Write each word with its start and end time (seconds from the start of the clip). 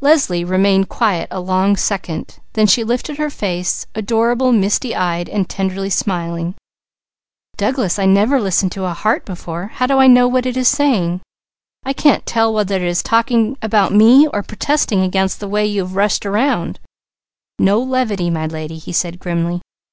Leslie 0.00 0.44
remained 0.44 0.88
quiet 0.88 1.26
a 1.32 1.40
long 1.40 1.74
second. 1.76 2.38
Then 2.52 2.68
she 2.68 2.84
lifted 2.84 3.18
her 3.18 3.28
face, 3.30 3.84
adorable, 3.96 4.52
misty 4.52 4.94
eyed 4.94 5.28
and 5.28 5.48
tenderly 5.48 5.90
smiling. 5.90 6.54
"Douglas, 7.56 7.98
I 7.98 8.06
never 8.06 8.40
listened 8.40 8.70
to 8.72 8.84
a 8.84 8.92
heart 8.94 9.24
before! 9.24 9.72
How 9.74 9.86
do 9.88 9.98
I 9.98 10.06
know 10.06 10.28
what 10.28 10.46
it 10.46 10.56
is 10.56 10.68
saying? 10.68 11.20
I 11.84 11.92
can't 11.92 12.24
tell 12.24 12.54
whether 12.54 12.76
it 12.76 12.82
is 12.82 13.02
talking 13.02 13.58
about 13.60 13.92
me 13.92 14.28
or 14.28 14.44
protesting 14.44 15.00
against 15.02 15.40
the 15.40 15.48
way 15.48 15.66
you've 15.66 15.88
been 15.88 15.96
rushing 15.96 16.30
around!" 16.30 16.78
"No 17.58 17.82
levity, 17.82 18.30
my 18.30 18.46
lady," 18.46 18.78
he 18.78 18.92
said 18.92 19.18
grimly. 19.18 19.62